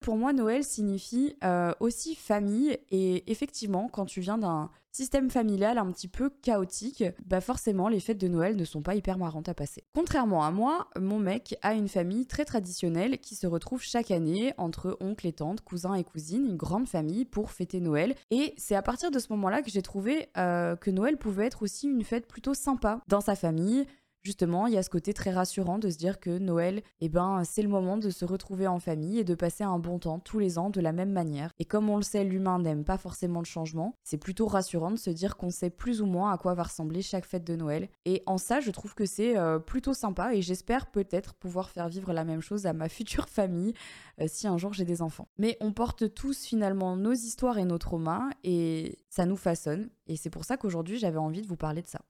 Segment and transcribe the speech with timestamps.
[0.00, 5.78] Pour moi, Noël signifie euh, aussi famille et effectivement, quand tu viens d'un système familial
[5.78, 9.48] un petit peu chaotique, bah forcément les fêtes de Noël ne sont pas hyper marrantes
[9.48, 9.84] à passer.
[9.94, 14.52] Contrairement à moi, mon mec a une famille très traditionnelle qui se retrouve chaque année
[14.56, 18.14] entre oncles et tantes, cousins et cousines, une grande famille pour fêter Noël.
[18.30, 21.62] Et c'est à partir de ce moment-là que j'ai trouvé euh, que Noël pouvait être
[21.62, 23.86] aussi une fête plutôt sympa dans sa famille,
[24.22, 27.42] justement, il y a ce côté très rassurant de se dire que Noël, eh ben,
[27.44, 30.38] c'est le moment de se retrouver en famille et de passer un bon temps tous
[30.38, 31.52] les ans de la même manière.
[31.58, 34.96] Et comme on le sait, l'humain n'aime pas forcément le changement, c'est plutôt rassurant de
[34.96, 37.88] se dire qu'on sait plus ou moins à quoi va ressembler chaque fête de Noël.
[38.04, 41.88] Et en ça, je trouve que c'est euh, plutôt sympa et j'espère peut-être pouvoir faire
[41.88, 43.74] vivre la même chose à ma future famille
[44.20, 45.28] euh, si un jour j'ai des enfants.
[45.38, 49.90] Mais on porte tous finalement nos histoires et nos traumas et ça nous façonne.
[50.06, 52.00] Et c'est pour ça qu'aujourd'hui, j'avais envie de vous parler de ça.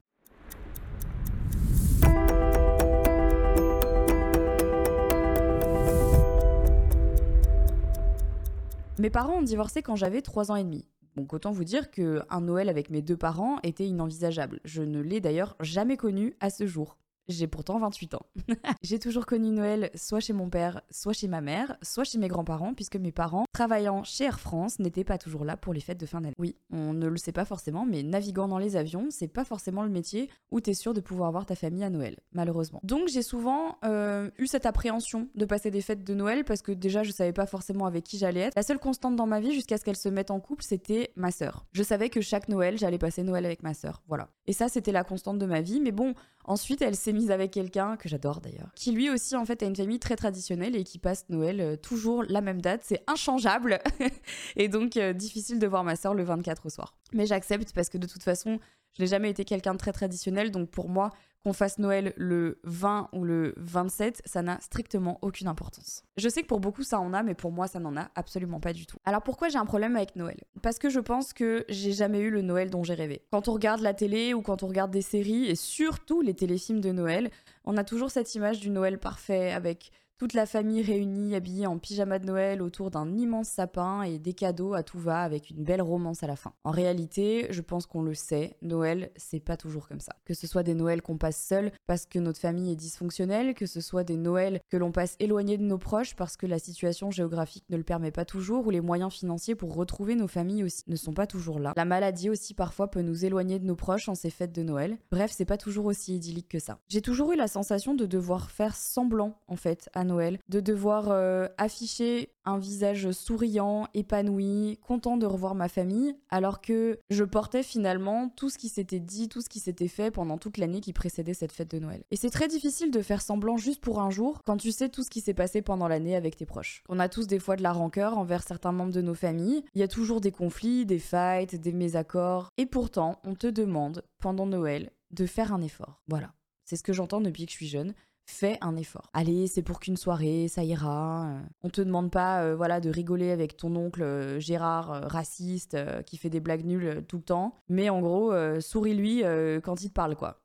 [9.00, 10.86] Mes parents ont divorcé quand j'avais 3 ans et demi.
[11.16, 14.60] Donc autant vous dire que un Noël avec mes deux parents était inenvisageable.
[14.66, 16.98] Je ne l'ai d'ailleurs jamais connu à ce jour.
[17.28, 18.26] J'ai pourtant 28 ans.
[18.82, 22.28] j'ai toujours connu Noël soit chez mon père, soit chez ma mère, soit chez mes
[22.28, 26.00] grands-parents, puisque mes parents, travaillant chez Air France, n'étaient pas toujours là pour les fêtes
[26.00, 26.34] de fin d'année.
[26.38, 29.82] Oui, on ne le sait pas forcément, mais naviguant dans les avions, c'est pas forcément
[29.82, 32.80] le métier où t'es sûr de pouvoir voir ta famille à Noël, malheureusement.
[32.82, 36.72] Donc j'ai souvent euh, eu cette appréhension de passer des fêtes de Noël, parce que
[36.72, 38.56] déjà je savais pas forcément avec qui j'allais être.
[38.56, 41.30] La seule constante dans ma vie jusqu'à ce qu'elle se mette en couple, c'était ma
[41.30, 41.66] sœur.
[41.72, 44.28] Je savais que chaque Noël, j'allais passer Noël avec ma sœur, voilà.
[44.46, 47.50] Et ça, c'était la constante de ma vie, mais bon, ensuite elle s'est mise avec
[47.50, 50.84] quelqu'un que j'adore d'ailleurs, qui lui aussi en fait a une famille très traditionnelle et
[50.84, 53.78] qui passe Noël euh, toujours la même date, c'est inchangeable
[54.56, 56.94] et donc euh, difficile de voir ma soeur le 24 au soir.
[57.12, 58.58] Mais j'accepte parce que de toute façon,
[58.94, 61.10] je n'ai jamais été quelqu'un de très traditionnel, donc pour moi,
[61.44, 66.02] qu'on fasse Noël le 20 ou le 27, ça n'a strictement aucune importance.
[66.16, 68.60] Je sais que pour beaucoup ça en a, mais pour moi ça n'en a absolument
[68.60, 68.98] pas du tout.
[69.04, 70.38] Alors pourquoi j'ai un problème avec Noël?
[70.62, 73.22] Parce que je pense que j'ai jamais eu le Noël dont j'ai rêvé.
[73.32, 76.80] Quand on regarde la télé ou quand on regarde des séries, et surtout les téléfilms
[76.80, 77.30] de Noël,
[77.64, 81.78] on a toujours cette image du Noël parfait avec toute la famille réunie, habillée en
[81.78, 85.64] pyjama de Noël autour d'un immense sapin et des cadeaux à tout va avec une
[85.64, 86.52] belle romance à la fin.
[86.62, 90.12] En réalité, je pense qu'on le sait, Noël, c'est pas toujours comme ça.
[90.26, 93.64] Que ce soit des Noëls qu'on passe seul parce que notre famille est dysfonctionnelle, que
[93.64, 97.10] ce soit des Noëls que l'on passe éloigné de nos proches parce que la situation
[97.10, 100.84] géographique ne le permet pas toujours ou les moyens financiers pour retrouver nos familles aussi
[100.86, 101.72] ne sont pas toujours là.
[101.78, 104.98] La maladie aussi parfois peut nous éloigner de nos proches en ces fêtes de Noël.
[105.10, 106.78] Bref, c'est pas toujours aussi idyllique que ça.
[106.90, 110.09] J'ai toujours eu la sensation de devoir faire semblant en fait à
[110.48, 116.98] De devoir euh, afficher un visage souriant, épanoui, content de revoir ma famille, alors que
[117.10, 120.58] je portais finalement tout ce qui s'était dit, tout ce qui s'était fait pendant toute
[120.58, 122.02] l'année qui précédait cette fête de Noël.
[122.10, 125.04] Et c'est très difficile de faire semblant juste pour un jour quand tu sais tout
[125.04, 126.82] ce qui s'est passé pendant l'année avec tes proches.
[126.88, 129.80] On a tous des fois de la rancœur envers certains membres de nos familles, il
[129.80, 134.46] y a toujours des conflits, des fights, des mésaccords, et pourtant on te demande pendant
[134.46, 136.02] Noël de faire un effort.
[136.08, 136.32] Voilà.
[136.64, 137.94] C'est ce que j'entends depuis que je suis jeune
[138.30, 139.10] fais un effort.
[139.12, 141.26] Allez, c'est pour qu'une soirée, ça ira.
[141.26, 141.40] Euh.
[141.62, 146.16] On te demande pas euh, voilà de rigoler avec ton oncle euh, Gérard raciste qui
[146.16, 149.22] fait des blagues nulles tout le temps, mais en gros, souris-lui
[149.62, 150.40] quand il te parle quoi.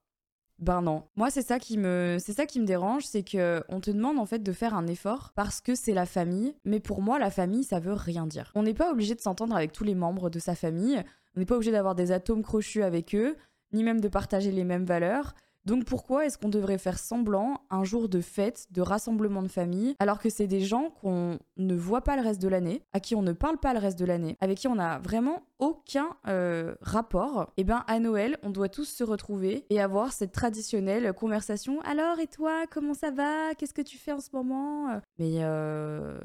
[0.59, 1.03] Ben non.
[1.17, 4.19] Moi, c'est ça qui me, c'est ça qui me dérange, c'est que on te demande
[4.19, 6.55] en fait de faire un effort parce que c'est la famille.
[6.63, 8.51] Mais pour moi, la famille, ça veut rien dire.
[8.55, 11.03] On n'est pas obligé de s'entendre avec tous les membres de sa famille.
[11.35, 13.35] On n'est pas obligé d'avoir des atomes crochus avec eux,
[13.73, 15.35] ni même de partager les mêmes valeurs.
[15.65, 19.95] Donc pourquoi est-ce qu'on devrait faire semblant un jour de fête, de rassemblement de famille,
[19.99, 23.15] alors que c'est des gens qu'on ne voit pas le reste de l'année, à qui
[23.15, 26.75] on ne parle pas le reste de l'année, avec qui on n'a vraiment aucun euh,
[26.81, 27.53] rapport?
[27.57, 31.81] Et eh bien à Noël, on doit tous se retrouver et avoir cette traditionnelle conversation.
[31.81, 33.55] Alors et toi, comment ça va?
[33.55, 36.19] Qu'est-ce que tu fais en ce moment Mais euh,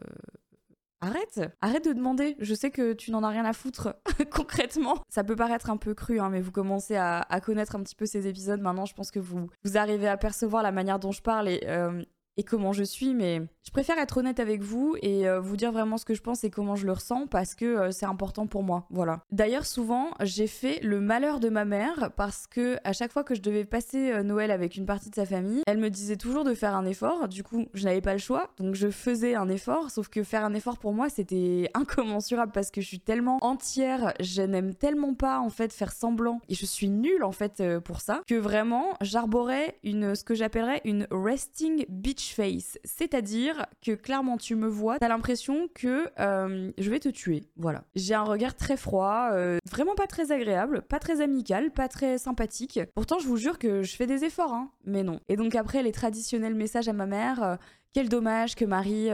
[1.02, 2.36] Arrête, arrête de demander.
[2.40, 3.94] Je sais que tu n'en as rien à foutre
[4.30, 4.96] concrètement.
[5.08, 8.04] Ça peut paraître un peu cru, hein, mais vous commencez à, connaître un petit peu
[8.04, 8.60] ces épisodes.
[8.60, 11.60] Maintenant, je pense que vous, vous arrivez à percevoir la manière dont je parle et
[11.64, 12.02] euh,
[12.36, 15.72] et comment je suis, mais je préfère être honnête avec vous et euh, vous dire
[15.72, 18.46] vraiment ce que je pense et comment je le ressens parce que euh, c'est important
[18.46, 18.86] pour moi.
[18.90, 19.20] Voilà.
[19.30, 23.34] D'ailleurs, souvent, j'ai fait le malheur de ma mère parce que à chaque fois que
[23.34, 26.44] je devais passer euh, Noël avec une partie de sa famille, elle me disait toujours
[26.44, 27.28] de faire un effort.
[27.28, 29.90] Du coup, je n'avais pas le choix, donc je faisais un effort.
[29.90, 34.14] Sauf que faire un effort pour moi, c'était incommensurable parce que je suis tellement entière,
[34.20, 38.00] je n'aime tellement pas en fait faire semblant et je suis nulle en fait pour
[38.00, 44.36] ça que vraiment j'arborais une ce que j'appellerais une resting bitch face, c'est-à-dire que clairement
[44.36, 47.44] tu me vois, t'as l'impression que euh, je vais te tuer.
[47.56, 47.84] Voilà.
[47.94, 52.18] J'ai un regard très froid, euh, vraiment pas très agréable, pas très amical, pas très
[52.18, 52.80] sympathique.
[52.94, 55.20] Pourtant, je vous jure que je fais des efforts, hein, mais non.
[55.28, 57.42] Et donc après les traditionnels messages à ma mère.
[57.42, 57.56] Euh,
[57.92, 59.08] quel dommage que Marie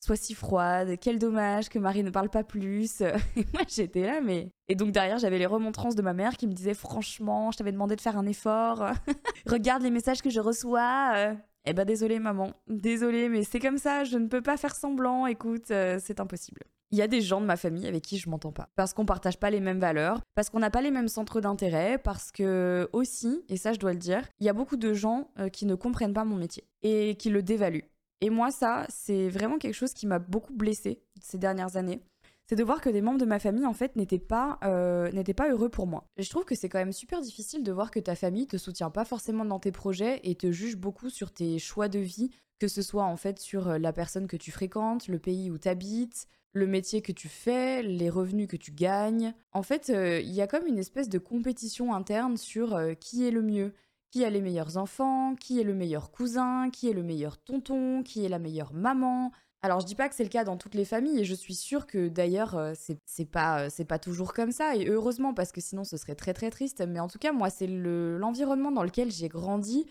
[0.00, 3.00] soit si froide, quel dommage que Marie ne parle pas plus.
[3.36, 4.50] Moi j'étais là, mais.
[4.66, 7.70] Et donc derrière j'avais les remontrances de ma mère qui me disait franchement, je t'avais
[7.70, 8.90] demandé de faire un effort.
[9.46, 11.36] Regarde les messages que je reçois.
[11.64, 15.26] Eh ben désolé maman, désolé mais c'est comme ça, je ne peux pas faire semblant,
[15.26, 16.62] écoute, euh, c'est impossible.
[16.90, 18.70] Il y a des gens de ma famille avec qui je m'entends pas.
[18.74, 21.98] Parce qu'on partage pas les mêmes valeurs, parce qu'on n'a pas les mêmes centres d'intérêt,
[21.98, 25.30] parce que aussi, et ça je dois le dire, il y a beaucoup de gens
[25.38, 27.90] euh, qui ne comprennent pas mon métier et qui le dévaluent.
[28.20, 32.00] Et moi ça, c'est vraiment quelque chose qui m'a beaucoup blessée ces dernières années
[32.48, 35.34] c'est de voir que des membres de ma famille en fait n'étaient pas euh, n'étaient
[35.34, 36.08] pas heureux pour moi.
[36.16, 38.56] Et je trouve que c'est quand même super difficile de voir que ta famille te
[38.56, 42.30] soutient pas forcément dans tes projets et te juge beaucoup sur tes choix de vie,
[42.58, 45.58] que ce soit en fait sur euh, la personne que tu fréquentes, le pays où
[45.58, 49.34] tu habites, le métier que tu fais, les revenus que tu gagnes.
[49.52, 53.30] En fait, euh, il y a comme une espèce de compétition interne sur qui est
[53.30, 53.74] le mieux,
[54.10, 58.02] qui a les meilleurs enfants, qui est le meilleur cousin, qui est le meilleur tonton,
[58.02, 59.32] qui est la meilleure maman.
[59.62, 61.54] Alors je dis pas que c'est le cas dans toutes les familles et je suis
[61.54, 65.60] sûre que d'ailleurs euh, c'est pas euh, pas toujours comme ça et heureusement parce que
[65.60, 69.10] sinon ce serait très très triste mais en tout cas moi c'est l'environnement dans lequel
[69.10, 69.84] j'ai grandi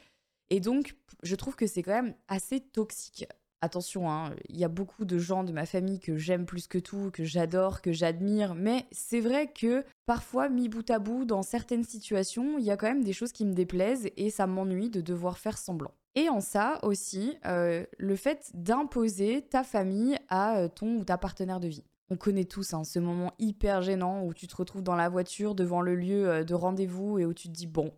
[0.50, 3.25] et donc je trouve que c'est quand même assez toxique.
[3.62, 6.77] Attention, hein, il y a beaucoup de gens de ma famille que j'aime plus que
[6.77, 11.42] tout, que j'adore, que j'admire, mais c'est vrai que parfois, mis bout à bout, dans
[11.42, 14.92] certaines situations, il y a quand même des choses qui me déplaisent et ça m'ennuie
[14.92, 15.94] de devoir faire semblant.
[16.13, 21.18] Et en ça aussi, euh, le fait d'imposer ta famille à euh, ton ou ta
[21.18, 21.83] partenaire de vie.
[22.09, 25.56] On connaît tous hein, ce moment hyper gênant où tu te retrouves dans la voiture
[25.56, 27.92] devant le lieu euh, de rendez-vous et où tu te dis bon,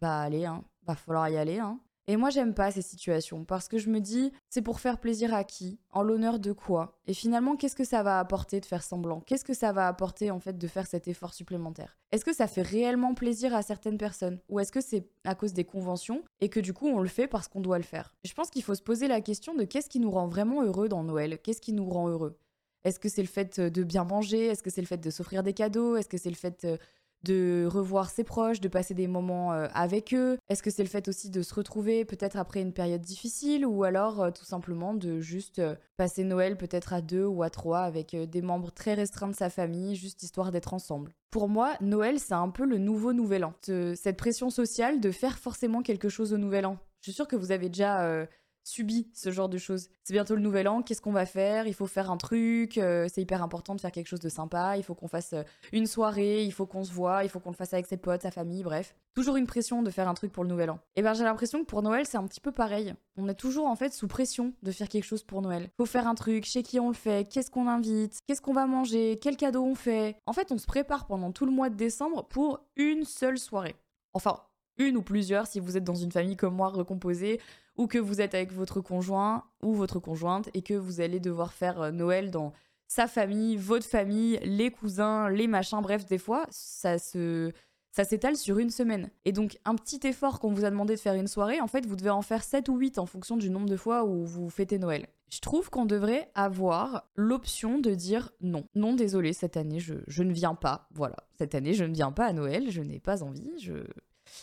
[0.00, 1.58] bah allez, hein, va falloir y aller.
[1.58, 1.78] Hein.
[2.10, 5.34] Et moi, j'aime pas ces situations parce que je me dis, c'est pour faire plaisir
[5.34, 5.78] à qui?
[5.90, 6.98] En l'honneur de quoi?
[7.06, 9.20] Et finalement, qu'est-ce que ça va apporter de faire semblant?
[9.20, 11.98] Qu'est-ce que ça va apporter en fait de faire cet effort supplémentaire?
[12.10, 14.40] Est-ce que ça fait réellement plaisir à certaines personnes?
[14.48, 16.24] Ou est-ce que c'est à cause des conventions?
[16.40, 18.14] Et que du coup on le fait parce qu'on doit le faire?
[18.24, 20.88] Je pense qu'il faut se poser la question de qu'est-ce qui nous rend vraiment heureux
[20.88, 21.38] dans Noël?
[21.42, 22.38] Qu'est-ce qui nous rend heureux?
[22.84, 24.46] Est-ce que c'est le fait de bien manger?
[24.46, 25.96] Est-ce que c'est le fait de s'offrir des cadeaux?
[25.96, 26.78] Est-ce que c'est le fait euh,
[27.24, 30.38] de revoir ses proches, de passer des moments euh, avec eux?
[30.48, 33.84] Est-ce que c'est le fait aussi de se retrouver peut-être après une période difficile ou
[33.84, 37.80] alors euh, tout simplement de juste euh, passer Noël peut-être à deux ou à trois
[37.80, 41.12] avec des membres très restreints de sa famille, juste histoire d'être ensemble?
[41.30, 43.52] Pour moi, Noël, c'est un peu le nouveau Nouvel An.
[43.62, 46.78] Cette pression sociale de faire forcément quelque chose au Nouvel An.
[47.00, 48.26] Je suis sûre que vous avez déjà
[48.68, 49.88] subit ce genre de choses.
[50.04, 51.66] C'est bientôt le nouvel an, qu'est-ce qu'on va faire?
[51.66, 54.76] Il faut faire un truc, euh, c'est hyper important de faire quelque chose de sympa,
[54.76, 55.42] il faut qu'on fasse euh,
[55.72, 58.22] une soirée, il faut qu'on se voit, il faut qu'on le fasse avec ses potes,
[58.22, 58.94] sa famille, bref.
[59.14, 60.78] Toujours une pression de faire un truc pour le nouvel an.
[60.94, 62.94] Et ben j'ai l'impression que pour Noël c'est un petit peu pareil.
[63.16, 65.70] On est toujours en fait sous pression de faire quelque chose pour Noël.
[65.76, 68.66] Faut faire un truc, chez qui on le fait, qu'est-ce qu'on invite, qu'est-ce qu'on va
[68.66, 70.16] manger, quel cadeau on fait.
[70.26, 73.76] En fait on se prépare pendant tout le mois de décembre pour une seule soirée.
[74.14, 74.40] Enfin,
[74.78, 77.40] une ou plusieurs si vous êtes dans une famille comme moi recomposée
[77.76, 81.52] ou que vous êtes avec votre conjoint ou votre conjointe et que vous allez devoir
[81.52, 82.52] faire euh, Noël dans
[82.88, 87.52] sa famille, votre famille, les cousins, les machins, bref, des fois, ça se
[87.90, 89.10] ça s'étale sur une semaine.
[89.24, 91.86] Et donc un petit effort qu'on vous a demandé de faire une soirée, en fait,
[91.86, 94.48] vous devez en faire 7 ou 8 en fonction du nombre de fois où vous
[94.50, 95.06] fêtez Noël.
[95.30, 98.64] Je trouve qu'on devrait avoir l'option de dire non.
[98.74, 100.88] Non, désolé, cette année, je, je, ne viens pas.
[100.94, 103.84] Voilà, cette année, je ne viens pas à Noël, je n'ai pas envie, je,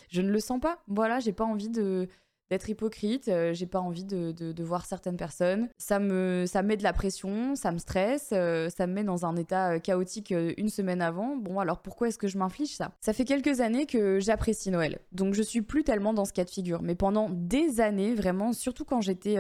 [0.09, 0.83] je ne le sens pas.
[0.87, 2.07] Voilà, j'ai pas envie de
[2.49, 5.67] d'être hypocrite, euh, j'ai pas envie de, de, voir certaines personnes.
[5.77, 9.25] Ça me, ça met de la pression, ça me stresse, euh, ça me met dans
[9.25, 11.35] un état euh, chaotique une semaine avant.
[11.35, 12.91] Bon, alors pourquoi est-ce que je m'inflige ça?
[13.01, 16.45] Ça fait quelques années que j'apprécie Noël, donc je suis plus tellement dans ce cas
[16.45, 16.81] de figure.
[16.81, 19.37] Mais pendant des années, vraiment, surtout quand j'étais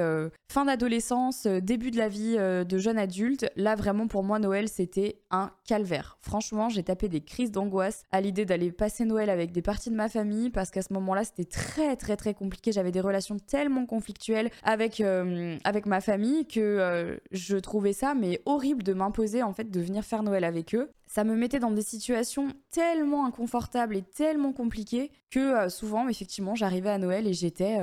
[0.51, 5.19] fin d'adolescence, début de la vie de jeune adulte, là vraiment pour moi Noël c'était
[5.31, 6.17] un calvaire.
[6.21, 9.95] Franchement, j'ai tapé des crises d'angoisse à l'idée d'aller passer Noël avec des parties de
[9.95, 12.71] ma famille parce qu'à ce moment-là c'était très très très compliqué.
[12.71, 18.15] J'avais des relations tellement conflictuelles avec, euh, avec ma famille que euh, je trouvais ça
[18.15, 21.59] mais horrible de m'imposer en fait de venir faire Noël avec eux ça me mettait
[21.59, 27.27] dans des situations tellement inconfortables et tellement compliquées que euh, souvent, effectivement, j'arrivais à Noël
[27.27, 27.77] et j'étais,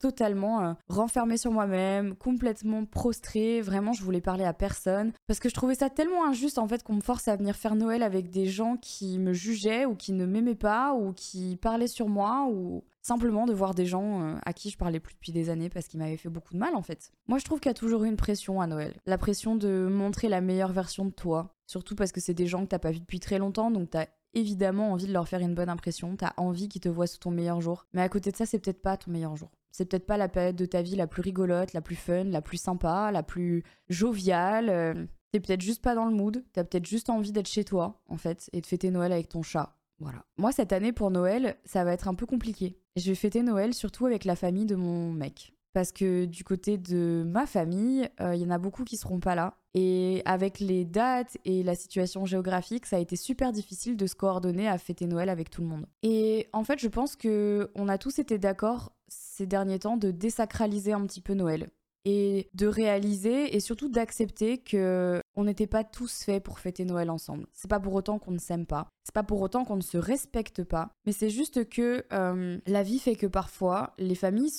[0.00, 3.62] totalement renfermée sur moi-même, complètement prostrée.
[3.62, 6.82] Vraiment, je voulais parler à personne parce que je trouvais ça tellement injuste en fait
[6.82, 10.12] qu'on me force à venir faire Noël avec des gens qui me jugeaient ou qui
[10.12, 14.52] ne m'aimaient pas ou qui parlaient sur moi ou simplement de voir des gens à
[14.52, 16.82] qui je parlais plus depuis des années parce qu'ils m'avaient fait beaucoup de mal en
[16.82, 17.12] fait.
[17.28, 20.28] Moi, je trouve qu'il y a toujours une pression à Noël, la pression de montrer
[20.28, 23.00] la meilleure version de toi, Surtout parce que c'est des gens que t'as pas vu
[23.00, 26.68] depuis très longtemps, donc t'as évidemment envie de leur faire une bonne impression, t'as envie
[26.68, 27.86] qu'ils te voient sous ton meilleur jour.
[27.92, 29.50] Mais à côté de ça, c'est peut-être pas ton meilleur jour.
[29.72, 32.40] C'est peut-être pas la période de ta vie la plus rigolote, la plus fun, la
[32.40, 34.70] plus sympa, la plus joviale.
[34.70, 36.44] Euh, t'es peut-être juste pas dans le mood.
[36.52, 39.42] T'as peut-être juste envie d'être chez toi, en fait, et de fêter Noël avec ton
[39.42, 39.75] chat.
[39.98, 40.24] Voilà.
[40.36, 42.78] Moi, cette année, pour Noël, ça va être un peu compliqué.
[42.96, 46.78] Je vais fêter Noël surtout avec la famille de mon mec parce que du côté
[46.78, 49.58] de ma famille, euh, il y en a beaucoup qui seront pas là.
[49.74, 54.14] Et avec les dates et la situation géographique, ça a été super difficile de se
[54.14, 55.84] coordonner à fêter Noël avec tout le monde.
[56.02, 60.10] Et en fait, je pense que on a tous été d'accord ces derniers temps de
[60.10, 61.68] désacraliser un petit peu Noël
[62.06, 67.10] et de réaliser et surtout d'accepter que on n'était pas tous faits pour fêter Noël
[67.10, 67.46] ensemble.
[67.52, 69.98] C'est pas pour autant qu'on ne s'aime pas, c'est pas pour autant qu'on ne se
[69.98, 74.50] respecte pas, mais c'est juste que euh, la vie fait que parfois les familles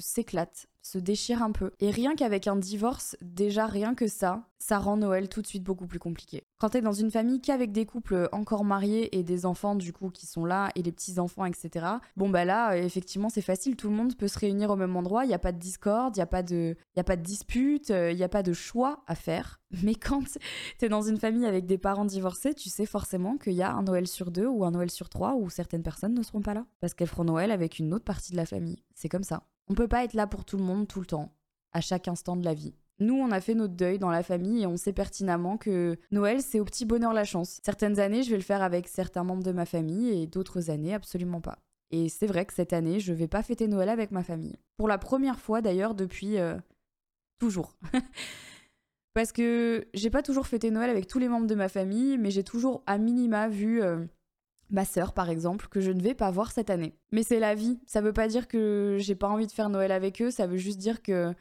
[0.00, 1.70] s'éclatent se déchire un peu.
[1.80, 5.62] Et rien qu'avec un divorce, déjà rien que ça, ça rend Noël tout de suite
[5.62, 6.44] beaucoup plus compliqué.
[6.58, 10.08] Quand t'es dans une famille qu'avec des couples encore mariés et des enfants du coup
[10.08, 11.86] qui sont là et les petits-enfants, etc.
[12.16, 14.96] Bon bah là, euh, effectivement, c'est facile, tout le monde peut se réunir au même
[14.96, 16.74] endroit, il n'y a pas de discorde, il n'y a, pas de...
[16.96, 19.60] Y a pas de dispute, euh, il n'y a pas de choix à faire.
[19.82, 20.22] Mais quand
[20.78, 23.82] t'es dans une famille avec des parents divorcés, tu sais forcément qu'il y a un
[23.82, 26.64] Noël sur deux ou un Noël sur trois où certaines personnes ne seront pas là.
[26.80, 28.82] Parce qu'elles feront Noël avec une autre partie de la famille.
[28.94, 29.42] C'est comme ça.
[29.68, 31.32] On peut pas être là pour tout le monde tout le temps,
[31.72, 32.74] à chaque instant de la vie.
[33.00, 36.42] Nous, on a fait notre deuil dans la famille et on sait pertinemment que Noël,
[36.42, 37.60] c'est au petit bonheur la chance.
[37.62, 40.94] Certaines années, je vais le faire avec certains membres de ma famille et d'autres années,
[40.94, 41.58] absolument pas.
[41.90, 44.56] Et c'est vrai que cette année, je vais pas fêter Noël avec ma famille.
[44.76, 46.56] Pour la première fois d'ailleurs depuis euh,
[47.38, 47.76] toujours.
[49.14, 52.30] Parce que j'ai pas toujours fêté Noël avec tous les membres de ma famille, mais
[52.30, 54.04] j'ai toujours à minima vu euh,
[54.70, 56.94] ma sœur par exemple, que je ne vais pas voir cette année.
[57.12, 59.92] Mais c'est la vie, ça veut pas dire que j'ai pas envie de faire Noël
[59.92, 61.32] avec eux, ça veut juste dire que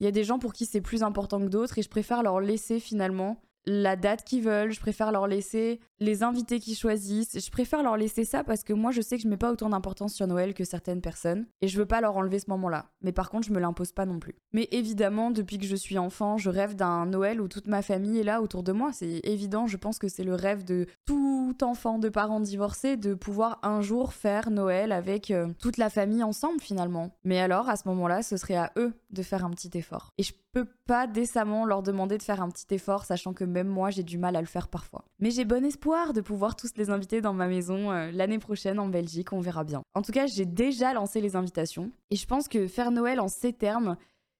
[0.00, 2.22] il y a des gens pour qui c'est plus important que d'autres et je préfère
[2.22, 7.38] leur laisser finalement la date qu'ils veulent, je préfère leur laisser les invités qu'ils choisissent,
[7.38, 9.68] je préfère leur laisser ça parce que moi je sais que je mets pas autant
[9.68, 12.86] d'importance sur Noël que certaines personnes et je veux pas leur enlever ce moment-là.
[13.02, 14.34] Mais par contre, je me l'impose pas non plus.
[14.52, 18.18] Mais évidemment, depuis que je suis enfant, je rêve d'un Noël où toute ma famille
[18.18, 21.56] est là autour de moi, c'est évident, je pense que c'est le rêve de tout
[21.62, 26.22] enfant de parents divorcés de pouvoir un jour faire Noël avec euh, toute la famille
[26.22, 27.10] ensemble finalement.
[27.24, 30.12] Mais alors à ce moment-là, ce serait à eux de faire un petit effort.
[30.18, 33.68] Et je peux pas décemment leur demander de faire un petit effort, sachant que même
[33.68, 35.04] moi j'ai du mal à le faire parfois.
[35.18, 38.78] Mais j'ai bon espoir de pouvoir tous les inviter dans ma maison euh, l'année prochaine
[38.78, 39.82] en Belgique, on verra bien.
[39.94, 43.28] En tout cas, j'ai déjà lancé les invitations, et je pense que faire Noël en
[43.28, 43.96] ces termes,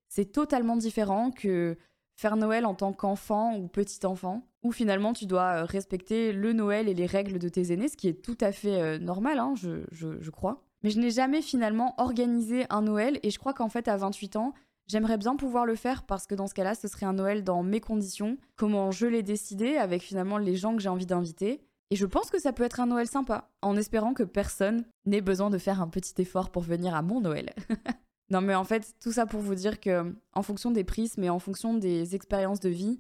[0.09, 1.77] c'est totalement différent que
[2.17, 6.53] faire Noël en tant qu'enfant ou petit enfant, où finalement tu dois euh, respecter le
[6.53, 9.39] Noël et les règles de tes aînés, ce qui est tout à fait euh, normal,
[9.39, 10.63] hein, je, je crois.
[10.83, 14.37] Mais je n'ai jamais finalement organisé un Noël, et je crois qu'en fait à 28
[14.37, 14.55] ans,
[14.91, 17.63] J'aimerais bien pouvoir le faire parce que dans ce cas-là, ce serait un Noël dans
[17.63, 21.61] mes conditions, comment je l'ai décidé, avec finalement les gens que j'ai envie d'inviter.
[21.91, 25.21] Et je pense que ça peut être un Noël sympa, en espérant que personne n'ait
[25.21, 27.55] besoin de faire un petit effort pour venir à mon Noël.
[28.31, 31.31] non mais en fait, tout ça pour vous dire que en fonction des prismes et
[31.31, 32.99] en fonction des expériences de vie,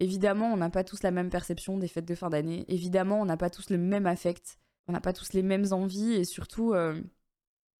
[0.00, 2.64] évidemment, on n'a pas tous la même perception des fêtes de fin d'année.
[2.66, 4.58] Évidemment, on n'a pas tous le même affect,
[4.88, 7.00] on n'a pas tous les mêmes envies et surtout, euh,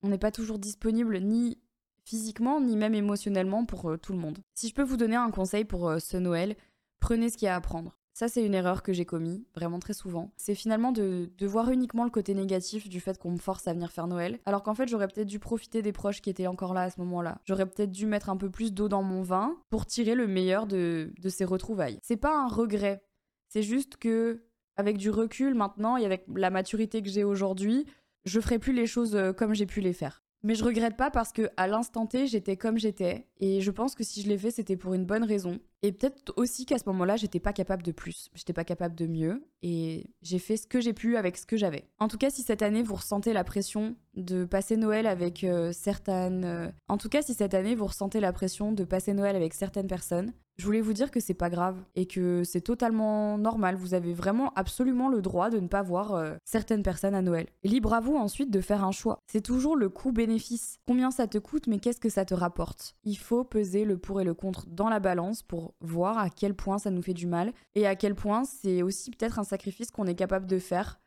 [0.02, 1.58] on n'est pas toujours disponible ni
[2.04, 4.38] physiquement ni même émotionnellement pour euh, tout le monde.
[4.54, 6.56] Si je peux vous donner un conseil pour euh, ce Noël,
[7.00, 7.98] prenez ce qu'il y a à prendre.
[8.14, 10.32] Ça, c'est une erreur que j'ai commis, vraiment très souvent.
[10.36, 13.74] C'est finalement de, de, voir uniquement le côté négatif du fait qu'on me force à
[13.74, 16.74] venir faire Noël, alors qu'en fait, j'aurais peut-être dû profiter des proches qui étaient encore
[16.74, 17.40] là à ce moment-là.
[17.44, 20.66] J'aurais peut-être dû mettre un peu plus d'eau dans mon vin pour tirer le meilleur
[20.66, 22.00] de, de ces retrouvailles.
[22.02, 23.04] C'est pas un regret,
[23.48, 24.42] c'est juste que,
[24.76, 27.86] avec du recul maintenant et avec la maturité que j'ai aujourd'hui,
[28.24, 30.22] je ferai plus les choses euh, comme j'ai pu les faire.
[30.44, 33.26] Mais je regrette pas parce que à l'instant T, j'étais comme j'étais.
[33.40, 35.58] Et je pense que si je l'ai fait, c'était pour une bonne raison.
[35.82, 38.30] Et peut-être aussi qu'à ce moment-là, j'étais pas capable de plus.
[38.34, 39.42] J'étais pas capable de mieux.
[39.62, 41.88] Et j'ai fait ce que j'ai pu avec ce que j'avais.
[41.98, 45.72] En tout cas, si cette année vous ressentez la pression de passer Noël avec euh,
[45.72, 46.44] certaines.
[46.44, 49.54] Euh, en tout cas, si cette année vous ressentez la pression de passer Noël avec
[49.54, 53.76] certaines personnes, je voulais vous dire que c'est pas grave et que c'est totalement normal.
[53.76, 57.46] Vous avez vraiment absolument le droit de ne pas voir euh, certaines personnes à Noël.
[57.62, 59.20] libre à vous ensuite de faire un choix.
[59.30, 60.80] C'est toujours le coût-bénéfice.
[60.84, 62.96] Combien ça te coûte, mais qu'est-ce que ça te rapporte?
[63.04, 66.54] Il faut peser le pour et le contre dans la balance pour voir à quel
[66.54, 69.90] point ça nous fait du mal et à quel point c'est aussi peut-être un sacrifice
[69.90, 71.00] qu'on est capable de faire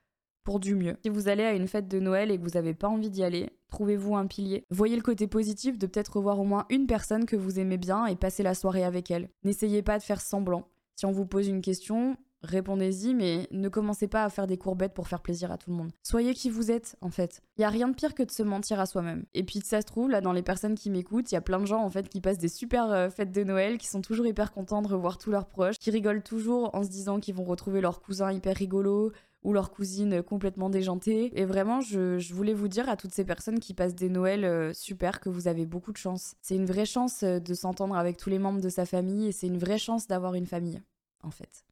[0.44, 0.98] pour du mieux.
[1.04, 3.24] Si vous allez à une fête de Noël et que vous n'avez pas envie d'y
[3.24, 4.66] aller, trouvez-vous un pilier.
[4.70, 8.06] Voyez le côté positif de peut-être revoir au moins une personne que vous aimez bien
[8.06, 9.30] et passer la soirée avec elle.
[9.44, 10.68] N'essayez pas de faire semblant.
[10.96, 14.94] Si on vous pose une question, répondez-y, mais ne commencez pas à faire des courbettes
[14.94, 15.92] pour faire plaisir à tout le monde.
[16.04, 17.42] Soyez qui vous êtes, en fait.
[17.58, 19.26] Il y a rien de pire que de se mentir à soi-même.
[19.34, 21.60] Et puis, ça se trouve, là, dans les personnes qui m'écoutent, il y a plein
[21.60, 24.26] de gens, en fait, qui passent des super euh, fêtes de Noël, qui sont toujours
[24.26, 27.44] hyper contents de revoir tous leurs proches, qui rigolent toujours en se disant qu'ils vont
[27.44, 29.12] retrouver leur cousin hyper rigolo,
[29.44, 31.32] ou leur cousine complètement déjantée.
[31.40, 34.74] Et vraiment, je, voulais vous dire à toutes ces personnes qui passent des Noëls euh,
[34.74, 36.36] super que vous avez beaucoup de chance.
[36.42, 39.32] C'est une vraie chance euh, de s'entendre avec tous les membres de sa famille et
[39.32, 40.82] c'est une vraie chance d'avoir une famille,
[41.24, 41.64] en fait.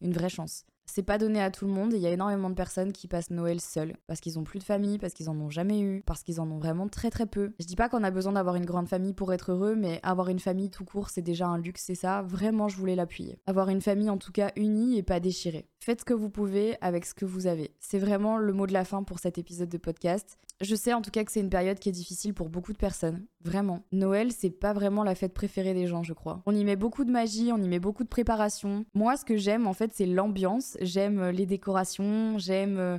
[0.00, 0.64] Une vraie chance.
[0.88, 1.92] C'est pas donné à tout le monde.
[1.92, 4.64] Il y a énormément de personnes qui passent Noël seules parce qu'ils ont plus de
[4.64, 7.52] famille, parce qu'ils en ont jamais eu, parce qu'ils en ont vraiment très très peu.
[7.58, 10.28] Je dis pas qu'on a besoin d'avoir une grande famille pour être heureux, mais avoir
[10.28, 11.90] une famille tout court, c'est déjà un luxe.
[11.90, 13.38] Et ça, vraiment, je voulais l'appuyer.
[13.46, 15.68] Avoir une famille en tout cas unie et pas déchirée.
[15.86, 17.70] Faites ce que vous pouvez avec ce que vous avez.
[17.78, 20.36] C'est vraiment le mot de la fin pour cet épisode de podcast.
[20.60, 22.76] Je sais en tout cas que c'est une période qui est difficile pour beaucoup de
[22.76, 23.24] personnes.
[23.44, 23.84] Vraiment.
[23.92, 26.42] Noël, c'est pas vraiment la fête préférée des gens, je crois.
[26.44, 28.84] On y met beaucoup de magie, on y met beaucoup de préparation.
[28.94, 30.76] Moi, ce que j'aime, en fait, c'est l'ambiance.
[30.80, 32.98] J'aime euh, les décorations, j'aime euh,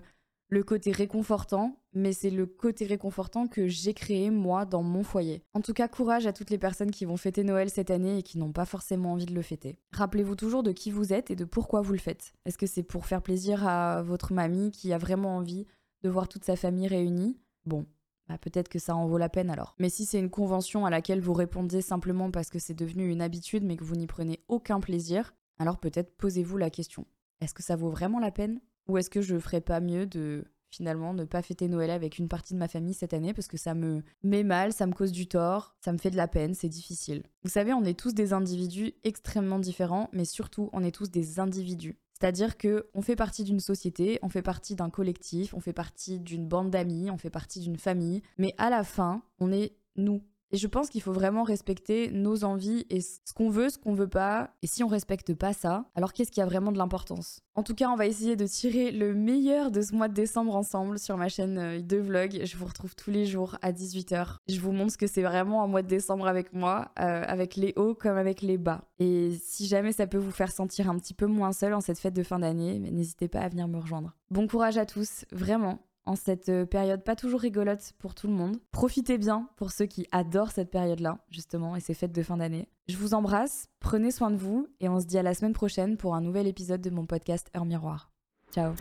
[0.50, 5.44] le côté réconfortant, mais c'est le côté réconfortant que j'ai créé moi dans mon foyer.
[5.54, 8.24] En tout cas, courage à toutes les personnes qui vont fêter Noël cette année et
[8.24, 9.78] qui n'ont pas forcément envie de le fêter.
[9.92, 12.34] Rappelez-vous toujours de qui vous êtes et de pourquoi vous le faites.
[12.46, 15.66] Est-ce que c'est pour faire plaisir à votre mamie qui a vraiment envie
[16.04, 17.38] de voir toute sa famille réunie?
[17.66, 17.86] Bon,
[18.30, 19.76] bah, peut-être que ça en vaut la peine alors.
[19.80, 23.22] Mais si c'est une convention à laquelle vous répondez simplement parce que c'est devenu une
[23.22, 27.06] habitude mais que vous n'y prenez aucun plaisir, alors peut-être posez-vous la question.
[27.42, 28.62] Est-ce que ça vaut vraiment la peine?
[28.88, 32.28] Ou est-ce que je ferais pas mieux de finalement ne pas fêter Noël avec une
[32.28, 35.12] partie de ma famille cette année parce que ça me met mal, ça me cause
[35.12, 37.24] du tort, ça me fait de la peine, c'est difficile.
[37.44, 41.40] Vous savez, on est tous des individus extrêmement différents, mais surtout on est tous des
[41.40, 41.98] individus.
[42.20, 46.20] C'est-à-dire que on fait partie d'une société, on fait partie d'un collectif, on fait partie
[46.20, 50.22] d'une bande d'amis, on fait partie d'une famille, mais à la fin, on est nous.
[50.52, 53.94] Et je pense qu'il faut vraiment respecter nos envies et ce qu'on veut, ce qu'on
[53.94, 54.52] veut pas.
[54.62, 57.42] Et si on respecte pas ça, alors qu'est-ce qui a vraiment de l'importance?
[57.56, 60.56] En tout cas, on va essayer de tirer le meilleur de ce mois de décembre
[60.56, 62.42] ensemble sur ma chaîne euh, de vlog.
[62.46, 64.38] Je vous retrouve tous les jours à 18h.
[64.48, 67.56] Je vous montre ce que c'est vraiment un mois de décembre avec moi, euh, avec
[67.56, 68.86] les hauts comme avec les bas.
[69.00, 72.00] Et si jamais ça peut vous faire sentir un petit peu moins seul en cette
[72.00, 74.14] fête de fin d'année, n'hésitez pas à venir me rejoindre.
[74.30, 78.34] Bon courage à tous, vraiment en cette euh, période pas toujours rigolote pour tout le
[78.34, 78.58] monde.
[78.72, 82.70] Profitez bien pour ceux qui adorent cette période-là, justement, et ces fêtes de fin d'année.
[82.88, 85.98] Je vous embrasse, prenez soin de vous, et on se dit à la semaine prochaine
[85.98, 88.10] pour un nouvel épisode de mon podcast Heure Miroir.
[88.52, 88.74] Ciao